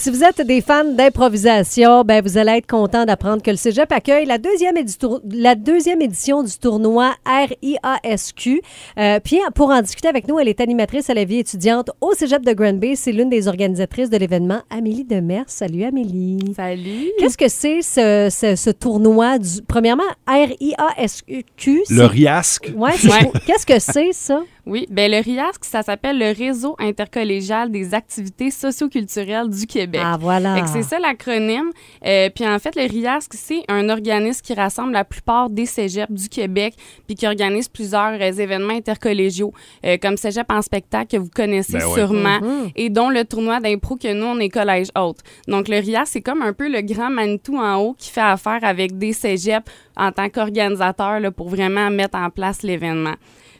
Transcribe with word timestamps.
Si 0.00 0.10
vous 0.10 0.22
êtes 0.22 0.40
des 0.46 0.60
fans 0.60 0.84
d'improvisation, 0.84 2.02
ben 2.04 2.22
vous 2.22 2.38
allez 2.38 2.52
être 2.52 2.68
content 2.68 3.04
d'apprendre 3.04 3.42
que 3.42 3.50
le 3.50 3.56
Cégep 3.56 3.90
accueille 3.90 4.26
la 4.26 4.38
deuxième, 4.38 4.76
édi- 4.76 4.96
la 5.32 5.56
deuxième 5.56 6.00
édition 6.00 6.44
du 6.44 6.56
tournoi 6.56 7.14
RIASQ. 7.26 8.62
Euh, 8.96 9.18
puis 9.22 9.38
pour 9.56 9.70
en 9.70 9.82
discuter 9.82 10.06
avec 10.06 10.28
nous, 10.28 10.38
elle 10.38 10.46
est 10.46 10.60
animatrice 10.60 11.10
à 11.10 11.14
la 11.14 11.24
vie 11.24 11.38
étudiante 11.40 11.90
au 12.00 12.14
Cégep 12.14 12.44
de 12.44 12.52
Granby. 12.52 12.94
C'est 12.94 13.10
l'une 13.10 13.28
des 13.28 13.48
organisatrices 13.48 14.08
de 14.08 14.16
l'événement, 14.16 14.60
Amélie 14.70 15.04
Demers. 15.04 15.44
Salut 15.48 15.82
Amélie. 15.82 16.54
Salut. 16.54 17.10
Qu'est-ce 17.18 17.36
que 17.36 17.48
c'est 17.48 17.82
ce, 17.82 18.28
ce, 18.30 18.54
ce 18.54 18.70
tournoi 18.70 19.38
du 19.38 19.62
premièrement 19.66 20.04
RIASQ 20.28 21.44
Le 21.90 22.04
RIASC. 22.04 22.72
Ouais, 22.76 22.92
c'est- 22.96 23.08
Ouais. 23.10 23.32
qu'est-ce 23.46 23.66
que 23.66 23.80
c'est 23.80 24.12
ça? 24.12 24.42
Oui, 24.68 24.86
ben 24.90 25.10
le 25.10 25.18
RIASC, 25.18 25.64
ça 25.64 25.82
s'appelle 25.82 26.18
le 26.18 26.30
Réseau 26.36 26.76
intercollégial 26.78 27.70
des 27.70 27.94
activités 27.94 28.50
socioculturelles 28.50 29.48
du 29.48 29.66
Québec. 29.66 30.02
Ah 30.04 30.16
voilà. 30.20 30.54
Fait 30.56 30.60
que 30.62 30.68
c'est 30.68 30.82
ça 30.82 30.98
l'acronyme. 30.98 31.70
Euh, 32.06 32.28
puis 32.34 32.46
en 32.46 32.58
fait, 32.58 32.76
le 32.76 32.82
RIASC, 32.82 33.32
c'est 33.34 33.62
un 33.68 33.88
organisme 33.88 34.42
qui 34.42 34.54
rassemble 34.54 34.92
la 34.92 35.04
plupart 35.04 35.48
des 35.50 35.66
cégeps 35.66 36.12
du 36.12 36.28
Québec 36.28 36.74
puis 37.06 37.16
qui 37.16 37.26
organise 37.26 37.68
plusieurs 37.68 38.12
euh, 38.20 38.32
événements 38.32 38.74
intercollégiaux, 38.74 39.52
euh, 39.86 39.96
comme 40.00 40.16
Cégep 40.16 40.50
en 40.52 40.60
spectacle 40.62 41.16
que 41.16 41.16
vous 41.16 41.30
connaissez 41.34 41.78
Ben 41.78 41.86
ouais. 41.86 41.94
sûrement, 41.94 42.38
Mhm. 42.40 42.70
et 42.76 42.90
dont 42.90 43.08
le 43.10 43.24
tournoi 43.24 43.60
d'impro 43.60 43.96
que 43.96 44.12
nous, 44.12 44.26
on 44.26 44.38
est 44.38 44.50
collège 44.50 44.88
haute. 44.96 45.18
Donc 45.48 45.68
le 45.68 45.78
RIASC, 45.78 46.12
c'est 46.12 46.20
comme 46.22 46.42
un 46.42 46.52
peu 46.52 46.68
le 46.68 46.82
grand 46.82 47.10
Manitou 47.10 47.56
en 47.56 47.76
haut 47.76 47.94
qui 47.98 48.10
fait 48.10 48.20
affaire 48.20 48.60
avec 48.62 48.98
des 48.98 49.12
cégeps 49.14 49.66
en 49.96 50.12
tant 50.12 50.28
qu'organisateur 50.28 51.20
là, 51.20 51.30
pour 51.30 51.48
vraiment 51.48 51.90
mettre 51.90 52.18
en 52.18 52.28
place 52.30 52.62
l'événement. 52.62 53.14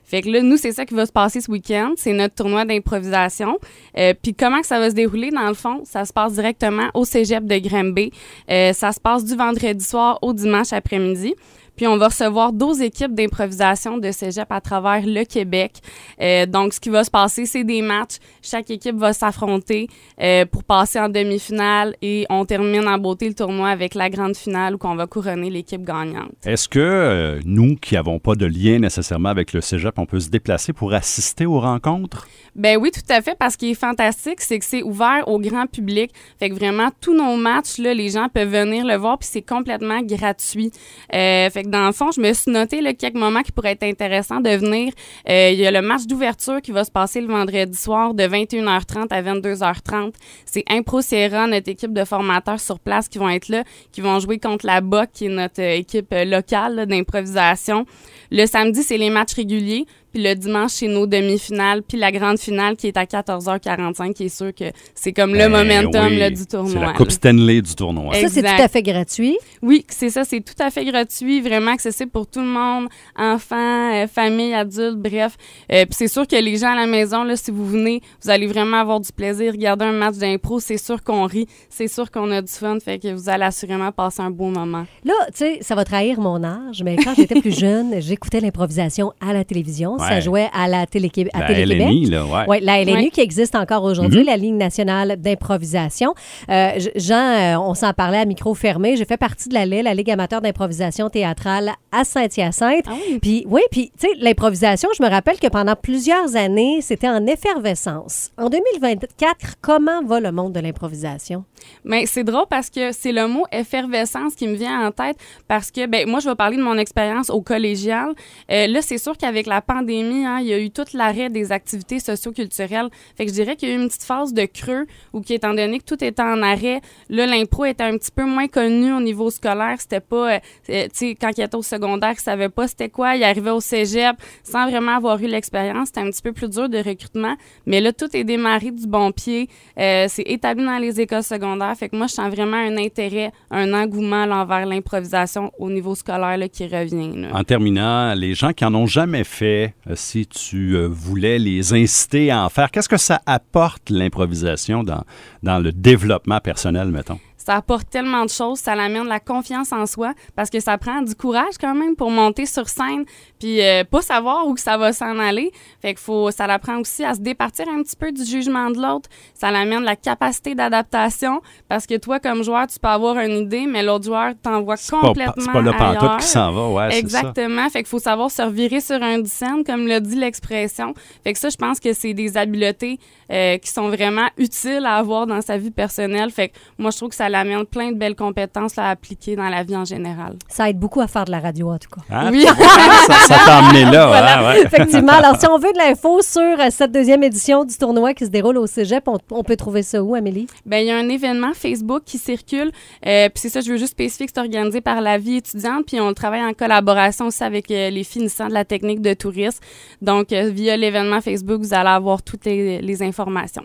Fait 0.09 0.23
que 0.23 0.31
là, 0.31 0.41
nous, 0.41 0.57
c'est 0.57 0.73
ça 0.73 0.87
qui 0.87 0.95
va 0.95 1.05
se 1.05 1.13
passer 1.13 1.43
ce 1.43 1.51
week-end. 1.51 1.93
C'est 1.97 2.15
notre 2.15 2.35
tournoi 2.35 2.65
d'improvisation. 2.65 3.59
Euh, 3.99 4.15
Puis 4.21 4.33
comment 4.35 4.63
ça 4.63 4.79
va 4.79 4.89
se 4.89 4.95
dérouler, 4.95 5.31
dans 5.31 5.47
le 5.47 5.55
fond? 5.55 5.83
Ça 5.85 6.07
se 6.07 6.15
passe 6.15 6.33
directement 6.33 6.89
au 6.95 7.05
cégep 7.05 7.45
de 7.45 7.59
Granby. 7.59 8.11
Euh, 8.51 8.73
ça 8.73 8.93
se 8.93 9.01
passe 9.01 9.23
du 9.23 9.37
vendredi 9.37 9.85
soir 9.85 10.19
au 10.23 10.33
dimanche 10.33 10.73
après-midi. 10.73 11.35
Puis 11.79 11.87
on 11.87 11.97
va 11.97 12.09
recevoir 12.09 12.53
12 12.53 12.83
équipes 12.83 13.15
d'improvisation 13.15 13.99
de 13.99 14.11
cégep 14.11 14.51
à 14.51 14.61
travers 14.61 15.01
le 15.07 15.25
Québec. 15.25 15.75
Euh, 16.21 16.45
donc, 16.45 16.75
ce 16.75 16.81
qui 16.81 16.91
va 16.91 17.05
se 17.05 17.11
passer, 17.11 17.47
c'est 17.47 17.63
des 17.63 17.83
matchs. 17.83 18.17
Chaque 18.43 18.69
équipe 18.69 18.97
va 18.97 19.13
s'affronter 19.13 19.87
euh, 20.21 20.45
pour 20.45 20.65
passer 20.65 20.99
en 20.99 21.09
demi-finale 21.09 21.95
et 22.03 22.27
on 22.31 22.45
termine 22.45 22.89
en 22.89 22.99
beauté 22.99 23.29
le 23.29 23.35
tournoi 23.35 23.69
avec 23.69 23.95
la 23.95 24.11
grande 24.11 24.37
finale 24.37 24.75
où 24.75 24.79
on 24.83 24.97
va 24.97 25.07
couronner 25.07 25.51
l'équipe 25.51 25.85
gagnante. 25.85 26.33
Est-ce 26.45 26.69
que 26.69 26.81
euh, 26.81 27.41
nous, 27.45 27.77
qui 27.77 27.95
n'avons 27.95 28.19
pas 28.19 28.35
de 28.35 28.47
lien 28.47 28.81
nécessairement 28.81 29.29
avec 29.29 29.53
le 29.53 29.61
cégep, 29.61 29.97
on 30.01 30.07
peut 30.07 30.19
se 30.19 30.31
déplacer 30.31 30.73
pour 30.73 30.93
assister 30.93 31.47
aux 31.47 31.61
rencontres? 31.61 32.27
Ben 32.57 32.77
oui, 32.77 32.91
tout 32.91 33.01
à 33.09 33.23
fait, 33.23 33.37
parce 33.39 33.57
qu'il 33.57 33.69
est 33.69 33.75
fantastique, 33.75 34.41
c'est 34.41 34.59
que 34.59 34.65
c'est 34.65 34.83
ouvert 34.83 35.29
au 35.29 35.39
grand 35.39 35.67
public. 35.67 36.11
Fait 36.41 36.51
que 36.51 36.57
vraiment, 36.57 36.89
tous 37.01 37.15
nos 37.15 37.37
matchs, 37.37 37.79
là, 37.79 37.95
les 37.95 38.09
gens 38.09 38.29
peuvent 38.29 38.51
venir 38.51 38.85
le 38.85 38.97
voir, 38.97 39.17
puis 39.17 39.29
c'est 39.31 39.43
complètement 39.43 40.01
gratuit. 40.03 40.73
Fait 41.09 41.51
que 41.55 41.68
dans 41.69 41.87
le 41.87 41.93
fond, 41.93 42.11
je 42.11 42.21
me 42.21 42.33
suis 42.33 42.51
noté 42.51 42.81
là, 42.81 42.95
quelques 42.95 43.15
moments 43.15 43.43
qui 43.43 43.53
pourraient 43.53 43.73
être 43.73 43.85
intéressants 43.85 44.41
de 44.41 44.51
venir. 44.51 44.93
Euh, 45.29 45.51
Il 45.53 45.59
y 45.59 45.67
a 45.67 45.71
le 45.71 45.83
match 45.83 46.07
d'ouverture 46.07 46.61
qui 46.61 46.73
va 46.73 46.85
se 46.85 46.91
passer 46.91 47.21
le 47.21 47.29
vendredi 47.29 47.77
soir 47.77 48.15
de 48.15 48.25
21h30 48.25 49.09
à 49.11 49.23
22h30. 49.23 50.15
C'est 50.45 50.65
Impro 50.69 51.01
Sierra, 51.01 51.47
notre 51.47 51.69
équipe 51.69 51.93
de 51.93 52.05
formateurs 52.05 52.61
sur 52.61 52.79
place 52.79 53.09
qui 53.09 53.19
vont 53.19 53.29
être 53.29 53.49
là, 53.49 53.65
qui 53.93 54.01
vont 54.01 54.19
jouer 54.19 54.39
contre 54.39 54.67
la 54.67 54.81
BOC, 54.81 55.09
qui 55.13 55.27
est 55.27 55.29
notre 55.29 55.63
euh, 55.63 55.77
équipe 55.77 56.13
euh, 56.13 56.25
locale 56.25 56.87
d'improvisation. 56.87 57.85
Le 58.31 58.47
samedi, 58.47 58.83
c'est 58.83 58.99
les 58.99 59.11
matchs 59.11 59.35
réguliers. 59.35 59.87
Puis 60.13 60.23
le 60.23 60.35
dimanche, 60.35 60.73
c'est 60.73 60.89
nos 60.89 61.07
demi-finales. 61.07 61.83
Puis 61.83 61.99
la 61.99 62.11
grande 62.13 62.39
finale 62.39 62.77
qui 62.77 62.87
est 62.89 62.97
à 62.97 63.05
14h45, 63.05 64.13
qui 64.15 64.25
est 64.25 64.29
sûr 64.29 64.55
que 64.55 64.65
c'est 64.95 65.13
comme 65.13 65.33
le 65.33 65.39
Ben 65.39 65.51
momentum 65.51 66.07
oui, 66.07 66.19
là, 66.19 66.31
du 66.31 66.47
tournoi. 66.47 66.73
C'est 66.73 66.79
la 66.81 66.87
là. 66.87 66.93
Coupe 66.95 67.11
Stanley 67.11 67.63
du 67.63 67.75
tournoi. 67.75 68.13
Eh, 68.17 68.23
Ça, 68.23 68.29
c'est 68.29 68.41
Exact. 68.41 68.57
tout 68.57 68.63
à 68.63 68.69
fait 68.69 68.83
gratuit? 68.83 69.39
Oui, 69.63 69.85
c'est 69.89 70.11
ça, 70.11 70.25
c'est 70.25 70.41
tout 70.41 70.55
à 70.63 70.71
fait 70.71 70.85
gratuit, 70.85 71.41
vraiment 71.41 71.73
accessible 71.73 72.11
pour 72.11 72.27
tout 72.27 72.41
le 72.41 72.47
monde, 72.47 72.89
enfants, 73.17 73.93
euh, 73.95 74.07
famille, 74.07 74.55
adultes, 74.55 74.97
bref. 74.99 75.37
Euh, 75.73 75.85
Puis 75.85 75.95
c'est 75.95 76.09
sûr 76.09 76.27
que 76.27 76.37
les 76.37 76.57
gens 76.57 76.73
à 76.73 76.77
la 76.77 76.87
maison, 76.87 77.25
là, 77.25 77.37
si 77.37 77.51
vous 77.51 77.67
venez, 77.67 78.01
vous 78.23 78.31
allez 78.31 78.47
vraiment 78.47 78.79
avoir 78.79 79.01
du 79.01 79.13
plaisir. 79.13 79.53
Regarder 79.53 79.85
un 79.85 79.93
match 79.93 80.17
d'impro, 80.17 80.61
c'est 80.61 80.79
sûr 80.79 81.03
qu'on 81.03 81.25
rit, 81.27 81.47
c'est 81.69 81.89
sûr 81.89 82.11
qu'on 82.11 82.31
a 82.31 82.41
du 82.43 82.53
fun, 82.53 82.79
fait 82.81 82.99
que 82.99 83.13
vous 83.13 83.29
allez 83.29 83.45
assurément 83.45 83.93
passer 83.93 84.23
un 84.23 84.31
beau 84.31 84.49
moment. 84.49 84.87
Là, 85.05 85.15
tu 85.29 85.33
sais, 85.35 85.59
ça 85.61 85.75
va 85.75 85.85
trahir 85.85 86.21
mon 86.21 86.43
âge, 86.45 86.83
mais 86.83 86.97
quand 86.97 87.15
j'étais 87.15 87.41
plus 87.41 87.53
jeune, 87.59 88.01
j'écoutais 88.01 88.41
l'improvisation 88.41 89.13
à 89.21 89.33
la 89.33 89.45
télévision. 89.45 89.98
Ça 89.99 90.15
Ouais. 90.15 90.21
jouait 90.21 90.49
à 90.53 90.69
la 90.69 90.87
télé 90.87 91.11
à 91.33 91.41
La 91.41 91.47
Télé-Québec. 91.47 91.87
LNI, 91.89 92.07
là, 92.07 92.25
ouais. 92.25 92.45
Oui, 92.49 92.59
la 92.63 92.81
LNU 92.83 92.93
Ouais. 92.93 93.11
qui 93.11 93.21
existe 93.21 93.55
encore 93.55 93.83
aujourd'hui, 93.85 94.21
Mhm. 94.21 94.27
la 94.27 94.37
Ligue 94.37 94.55
nationale 94.55 95.17
d'improvisation. 95.17 96.15
Euh, 96.51 96.71
Jean, 96.97 97.17
euh, 97.17 97.59
on 97.59 97.75
s'en 97.75 97.93
parlait 97.93 98.19
à 98.19 98.25
micro 98.25 98.55
fermé. 98.55 98.97
J'ai 98.97 99.05
fait 99.05 99.17
partie 99.17 99.49
de 99.49 99.55
la 99.55 99.65
LIL, 99.67 99.85
la 99.85 99.95
Ligue 99.95 100.11
amateur 100.11 100.41
d'improvisation 100.41 101.09
théâtrale 101.09 101.73
à 101.93 102.05
Saint-Hyacinthe. 102.05 102.85
Ah 102.87 102.93
oui? 102.95 103.19
Puis 103.21 103.45
oui, 103.49 103.63
puis 103.71 103.91
tu 103.99 104.07
sais, 104.09 104.15
l'improvisation, 104.19 104.89
je 104.97 105.03
me 105.03 105.09
rappelle 105.09 105.39
que 105.39 105.49
pendant 105.49 105.75
plusieurs 105.77 106.37
années, 106.37 106.81
c'était 106.83 107.09
en 107.09 107.27
effervescence. 107.27 108.31
En 108.39 108.49
2024, 108.51 109.55
comment 109.61 110.03
va 110.05 110.21
le 110.21 110.33
monde 110.33 110.53
de 110.53 110.61
l'improvisation? 110.61 111.45
Mais 111.85 112.07
c'est 112.07 112.25
drôle 112.25 112.47
parce 112.49 112.71
que 112.71 112.93
c'est 112.93 113.13
le 113.13 113.27
mot 113.27 113.45
effervescence 113.53 114.35
qui 114.35 114.47
me 114.47 114.55
vient 114.55 114.87
en 114.87 114.93
tête 114.93 115.17
parce 115.49 115.71
que, 115.71 115.87
ben, 115.87 116.09
moi, 116.09 116.21
je 116.21 116.29
vais 116.29 116.35
parler 116.37 116.57
de 116.57 116.63
mon 116.63 116.77
expérience 116.79 117.31
au 117.31 117.41
collégial. 117.41 118.11
Euh, 118.51 118.67
là, 118.67 118.81
c'est 118.83 118.99
sûr 118.99 119.17
qu'avec 119.17 119.47
la 119.47 119.61
pandémie, 119.61 119.88
hein, 119.91 120.39
il 120.41 120.47
y 120.47 120.53
a 120.53 120.59
eu 120.59 120.71
tout 120.71 120.85
l'arrêt 120.95 121.31
des 121.31 121.53
activités 121.53 122.01
socioculturelles. 122.01 122.89
Fait 123.17 123.25
que 123.25 123.31
je 123.31 123.35
dirais 123.35 123.57
qu'il 123.57 123.69
y 123.69 123.73
a 123.73 123.75
eu 123.75 123.79
une 123.79 123.89
petite 123.89 124.05
phase 124.05 124.33
de 124.33 124.45
creux 124.47 124.87
où, 125.13 125.23
étant 125.29 125.55
donné 125.55 125.79
que 125.79 125.85
tout 125.85 126.03
était 126.03 126.23
en 126.23 126.43
arrêt, 126.43 126.81
l'impro 127.09 127.65
était 127.65 127.85
un 127.85 127.97
petit 127.97 128.11
peu 128.11 128.25
moins 128.25 128.49
connu 128.49 128.93
au 128.93 129.01
niveau 129.01 129.31
scolaire. 129.31 129.77
C'était 129.79 130.01
pas, 130.01 130.35
euh, 130.35 130.39
euh, 130.71 130.85
tu 130.85 130.91
sais, 130.93 131.15
quand 131.15 131.31
il 131.37 131.43
était 131.43 131.57
au 131.57 131.63
secondaire, 131.63 132.13
il 132.13 132.21
savait 132.21 132.49
pas 132.49 132.69
c'était 132.69 132.89
quoi. 132.89 133.17
Il 133.17 133.25
arrivait 133.25 133.51
au 133.51 133.61
cégep 133.61 134.17
sans 134.43 134.69
vraiment 134.69 134.97
avoir 134.97 135.21
eu 135.23 135.27
l'expérience. 135.27 135.89
C'était 135.89 136.01
un 136.01 136.11
petit 136.11 136.23
peu 136.23 136.33
plus 136.33 136.49
dur 136.49 136.69
de 136.69 136.79
recrutement. 136.79 137.37
Mais 137.67 137.81
là, 137.81 137.93
tout 137.93 138.15
est 138.17 138.25
démarré 138.25 138.71
du 138.71 138.87
bon 138.87 139.13
pied. 139.13 139.49
Euh, 139.79 140.07
c'est 140.09 140.23
établi 140.23 140.65
dans 140.65 140.79
les 140.79 141.01
écoles 141.01 141.23
secondaires. 141.23 141.75
Fait 141.77 141.89
que 141.89 141.97
moi, 141.97 142.07
je 142.07 142.15
sens 142.15 142.33
vraiment 142.33 142.57
un 142.57 142.77
intérêt, 142.77 143.33
un 143.51 143.73
engouement 143.73 144.25
envers 144.25 144.67
l'improvisation 144.67 145.53
au 145.59 145.71
niveau 145.71 145.95
scolaire 145.95 146.37
là, 146.37 146.49
qui 146.49 146.67
revient. 146.67 147.29
En 147.33 147.45
terminant, 147.45 148.15
les 148.15 148.35
gens 148.35 148.53
qui 148.53 148.65
en 148.65 148.75
ont 148.75 148.87
jamais 148.87 149.25
fait, 149.25 149.75
si 149.95 150.27
tu 150.27 150.77
euh, 150.77 150.87
voulais 150.87 151.39
les 151.39 151.73
inciter 151.73 152.31
à 152.31 152.45
en 152.45 152.49
faire, 152.49 152.71
qu'est-ce 152.71 152.89
que 152.89 152.97
ça 152.97 153.21
apporte 153.27 153.91
l'improvisation 153.91 154.83
dans, 154.83 155.05
dans 155.43 155.59
le 155.59 155.73
développement 155.73 156.41
personnel, 156.41 156.91
mettons? 156.91 157.19
Ça 157.39 157.57
apporte 157.57 157.89
tellement 157.89 158.25
de 158.25 158.31
choses, 158.31 158.59
ça 158.59 158.75
l'amène 158.75 159.07
la 159.07 159.21
confiance 159.21 159.73
en 159.73 159.87
soi 159.87 160.13
parce 160.37 160.51
que 160.51 160.61
ça 160.61 160.77
prend 160.77 161.01
du 161.01 161.15
courage 161.15 161.55
quand 161.59 161.75
même 161.75 161.97
pour 161.97 162.11
monter 162.11 162.45
sur 162.45 162.69
scène 162.69 163.05
puis 163.39 163.63
euh, 163.63 163.85
pas 163.85 164.03
savoir 164.03 164.47
où 164.47 164.55
que 164.55 164.61
ça 164.61 164.77
va 164.77 164.93
s'en 164.93 165.19
aller. 165.19 165.51
Fait 165.81 165.95
que 165.95 166.01
faut 166.01 166.31
ça 166.31 166.47
l'apprend 166.47 166.79
aussi 166.79 167.05
à 167.05 167.15
se 167.15 167.21
départir 167.21 167.67
un 167.69 167.83
petit 167.83 167.97
peu 167.97 168.13
du 168.13 168.25
jugement 168.25 168.71
de 168.71 168.77
l'autre. 168.77 169.09
Ça 169.35 169.51
l'amène 169.51 169.85
la 169.85 169.97
capacité 169.97 170.55
d'adaptation 170.55 171.41
parce 171.69 171.87
que 171.87 171.97
toi 171.97 172.21
comme 172.21 172.43
joueur, 172.43 172.67
tu 172.67 172.79
peux 172.79 172.89
avoir 172.89 173.19
une 173.19 173.45
idée 173.45 173.67
mais 173.67 173.83
l'autre 173.83 174.05
joueur 174.05 174.35
t'envoie 174.43 174.77
complètement 174.77 175.39
c'est 175.39 175.53
pas 175.53 175.61
le 175.61 175.73
pantoute 175.73 176.21
qui 176.21 176.27
s'en 176.27 176.53
va, 176.53 176.69
ouais, 176.69 176.91
c'est 176.91 177.09
ça. 177.09 177.21
Exactement. 177.21 177.69
Fait 177.71 177.81
qu'il 177.81 177.89
faut 177.89 177.99
savoir 177.99 178.31
se 178.31 178.43
revirer 178.43 178.81
sur 178.81 179.03
un 179.03 179.25
scène, 179.25 179.65
comme 179.65 179.87
le 179.87 180.01
dit 180.01 180.17
l'expression. 180.17 180.95
Fait 181.25 181.33
que 181.33 181.39
ça, 181.39 181.49
je 181.49 181.57
pense 181.57 181.81
que 181.81 181.93
c'est 181.93 182.15
des 182.15 182.37
habiletés 182.37 182.99
euh, 183.31 183.59
qui 183.59 183.71
sont 183.71 183.89
vraiment 183.89 184.29
utiles 184.37 184.85
à 184.87 184.97
avoir 184.97 185.27
dans 185.27 185.41
sa 185.41 185.57
vie 185.57 185.71
personnelle. 185.71 186.31
Fait 186.31 186.49
que 186.49 186.55
moi, 186.79 186.91
je 186.91 186.97
trouve 186.97 187.11
que 187.11 187.15
ça 187.15 187.29
l'amène 187.45 187.65
plein 187.67 187.93
de 187.93 187.97
belles 187.97 188.15
compétences 188.15 188.77
là, 188.77 188.87
à 188.87 188.91
appliquer 188.91 189.37
dans 189.37 189.49
la 189.49 189.63
vie 189.63 189.77
en 189.77 189.85
général. 189.85 190.37
Ça 190.49 190.69
aide 190.69 190.79
beaucoup 190.79 191.01
à 191.01 191.07
faire 191.07 191.25
de 191.25 191.31
la 191.31 191.41
radio, 191.41 191.71
en 191.71 191.79
tout 191.79 191.89
cas. 191.91 192.03
Hein? 192.11 192.31
Oui. 192.33 192.45
ça 192.45 193.15
ça 193.15 193.37
t'a 193.45 193.59
emmené 193.61 193.85
là, 193.85 194.07
Voilà. 194.09 194.39
hein, 194.39 194.49
ouais. 194.55 194.63
Effectivement. 194.65 195.13
Alors, 195.13 195.39
si 195.41 195.47
on 195.49 195.59
veut 195.59 195.73
de 195.73 195.79
l'info 195.79 196.21
sur 196.23 196.41
euh, 196.43 196.69
cette 196.71 196.93
deuxième 196.93 197.23
édition 197.23 197.65
du 197.65 197.77
tournoi 197.77 198.15
qui 198.15 198.25
se 198.27 198.31
déroule 198.31 198.59
au 198.59 198.67
Cégep, 198.67 199.07
on, 199.09 199.19
on 199.31 199.43
peut 199.43 199.57
trouver 199.57 199.83
ça 199.83 200.03
où, 200.03 200.15
Amélie? 200.15 200.47
Ben, 200.67 200.79
il 200.79 200.87
y 200.87 200.91
a 200.91 200.97
un 200.97 201.09
événement 201.09 201.53
Facebook 201.55 202.03
qui 202.05 202.19
circule. 202.19 202.71
Euh, 203.07 203.29
puis 203.29 203.41
c'est 203.41 203.49
ça, 203.49 203.61
je 203.61 203.71
veux 203.71 203.77
juste 203.79 203.93
spécifier 203.93 204.27
que 204.27 204.33
c'est 204.35 204.41
organisé 204.41 204.81
par 204.81 205.01
la 205.01 205.19
vie 205.19 205.37
étudiante. 205.37 205.85
Puis 205.87 206.01
on 206.01 206.09
le 206.09 206.15
travaille 206.15 206.43
en 206.43 206.53
collaboration 206.53 207.27
aussi 207.27 207.45
avec 207.45 207.71
euh, 207.71 207.91
les 207.91 208.05
finissants 208.05 208.49
de 208.49 208.55
la 208.55 208.65
technique 208.65 209.01
de 209.01 209.15
tourisme. 209.15 209.61
Donc, 210.03 210.33
euh, 210.33 210.49
via 210.51 210.77
l'événement 210.77 211.21
Facebook, 211.21 211.61
vous 211.61 211.75
allez 211.75 211.89
avoir 211.91 212.23
toutes 212.23 212.45
les, 212.45 212.81
les 212.81 213.03
informations. 213.03 213.65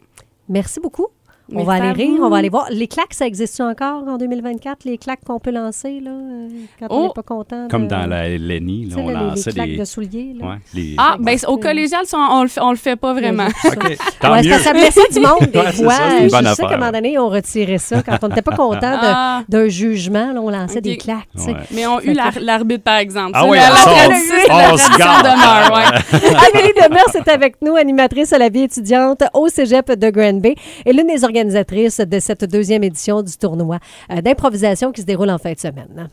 Merci 0.50 0.80
beaucoup. 0.80 1.08
On 1.54 1.64
va 1.64 1.74
aller 1.74 1.92
rire, 1.92 2.18
vous. 2.18 2.24
on 2.24 2.30
va 2.30 2.38
aller 2.38 2.50
voir. 2.50 2.68
Les 2.72 2.88
claques, 2.88 3.14
ça 3.14 3.26
existe 3.28 3.60
encore 3.60 4.08
en 4.08 4.18
2024? 4.18 4.86
Les 4.86 4.98
claques 4.98 5.20
qu'on 5.26 5.40
peut 5.40 5.52
lancer 5.52 6.00
là, 6.00 6.12
euh, 6.12 6.48
quand 6.80 6.88
on 6.90 6.96
Oh! 7.00 7.04
n'est 7.08 7.14
pas 7.14 7.22
content? 7.22 7.68
Comme 7.70 7.88
dans 7.88 8.08
la 8.08 8.30
LNI, 8.30 8.86
là, 8.90 8.96
on 8.98 9.10
là, 9.10 9.14
les- 9.14 9.20
les, 9.20 9.26
lançait 9.32 9.52
claques 9.52 9.70
des... 9.72 9.78
de 9.78 9.86
souliers. 9.86 10.36
Là. 10.40 10.48
Ouais, 10.48 10.56
les- 10.74 10.96
Ah, 10.98 11.16
Ouais. 11.20 11.26
ben 11.26 11.38
au 11.50 11.58
collégial, 11.58 12.06
ça, 12.06 12.18
on, 12.32 12.44
le 12.44 12.48
fait, 12.48 12.62
on 12.62 12.72
le 12.72 12.78
fait 12.78 12.96
pas 12.96 13.14
vraiment. 13.14 13.48
OK, 13.66 13.98
tant 14.22 14.32
Ouais, 14.32 14.42
mieux. 14.42 14.50
que 14.52 14.60
ça 14.60 14.72
blessait 14.72 15.02
du 15.12 15.20
monde 15.20 15.50
des 15.52 15.60
Ouais, 15.60 15.66
c'est 15.74 15.84
fois. 15.84 15.94
ça, 15.94 16.04
c'est 16.12 16.30
Je 16.30 16.32
bonne 16.32 16.56
sais 16.56 16.64
qu'à 16.64 16.74
un 16.74 16.78
moment 16.78 16.92
donné, 16.92 17.20
on 17.20 17.30
retirait 17.30 17.78
ça. 17.78 18.02
Quand 18.02 18.18
on 18.24 18.28
n'était 18.30 18.42
pas 18.42 18.56
content 18.56 18.80
Ah. 19.02 19.44
d'un 19.50 19.68
jugement, 19.68 20.32
là, 20.34 20.42
on 20.42 20.50
lançait 20.50 20.82
des 20.82 20.96
claques. 20.98 21.28
Mais 21.72 21.86
on 21.86 21.98
a 21.98 22.04
eu 22.04 22.14
l'ar- 22.14 22.40
l'arbitre, 22.40 22.84
par 22.84 22.98
exemple. 22.98 23.32
Ah 23.34 23.42
Ça, 23.42 23.50
oui, 23.50 23.58
la, 23.58 23.76
ça, 23.76 23.92
on- 24.72 24.78
se 24.78 24.98
garde. 24.98 25.28
Amélie 26.14 26.74
Demers 26.82 27.16
est 27.16 27.28
avec 27.30 27.56
nous, 27.62 27.76
animatrice 27.76 28.34
à 28.34 28.38
la 28.38 28.50
vie 28.50 28.62
étudiante 28.64 29.24
au 29.34 29.48
Cégep 29.50 29.92
de 29.92 30.10
Grand 30.10 30.40
Bay 30.40 30.56
et 30.86 30.94
l'une 30.94 31.08
des 31.08 31.24
organisatrices 31.34 32.00
de 32.00 32.20
cette 32.20 32.46
deuxième 32.46 32.84
édition 32.84 33.24
du 33.24 33.36
tournoi 33.36 33.80
euh, 34.12 34.22
d'improvisation 34.22 34.92
qui 34.92 35.02
se 35.02 35.06
déroule 35.06 35.32
en 35.32 35.40
fin 35.40 35.54
de 35.54 35.60
semaine. 35.60 36.10